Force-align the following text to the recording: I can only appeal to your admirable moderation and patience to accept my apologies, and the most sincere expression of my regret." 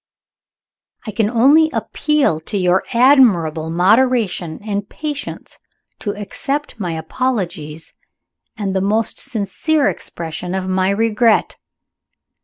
I 1.05 1.11
can 1.11 1.29
only 1.29 1.69
appeal 1.69 2.39
to 2.39 2.57
your 2.57 2.83
admirable 2.91 3.69
moderation 3.69 4.59
and 4.63 4.89
patience 4.89 5.59
to 5.99 6.15
accept 6.19 6.79
my 6.79 6.93
apologies, 6.93 7.93
and 8.57 8.75
the 8.75 8.81
most 8.81 9.19
sincere 9.19 9.91
expression 9.91 10.55
of 10.55 10.67
my 10.67 10.89
regret." 10.89 11.57